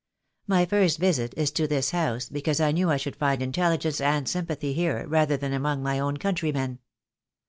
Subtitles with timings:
[0.47, 4.27] My first visit is to this house, because I knew I should find intelligence and
[4.27, 6.79] sympathy here rather than among my own countrymen.